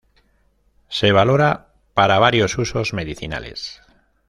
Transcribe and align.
Se 0.89 1.11
valora 1.11 1.75
para 1.93 2.17
varios 2.17 2.57
usos 2.57 2.91
medicinales. 2.91 3.83